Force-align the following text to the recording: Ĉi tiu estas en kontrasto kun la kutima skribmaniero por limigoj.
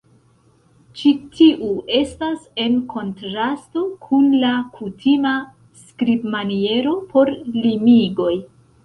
Ĉi 0.99 1.09
tiu 1.33 1.67
estas 1.97 2.47
en 2.63 2.79
kontrasto 2.93 3.83
kun 4.07 4.31
la 4.45 4.53
kutima 4.79 5.35
skribmaniero 5.83 6.95
por 7.13 7.33
limigoj. 7.67 8.33